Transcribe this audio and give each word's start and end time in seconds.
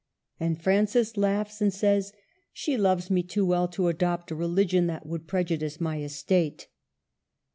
And 0.39 0.59
Francis 0.59 1.15
laughs, 1.15 1.61
and 1.61 1.71
says,'' 1.71 2.11
She 2.51 2.75
loves 2.75 3.11
me 3.11 3.21
too 3.21 3.45
well 3.45 3.67
to 3.67 3.87
adopt 3.87 4.31
a 4.31 4.35
religion 4.35 4.87
that 4.87 5.05
would 5.05 5.27
prejudice 5.27 5.79
my 5.79 6.01
estate 6.01 6.65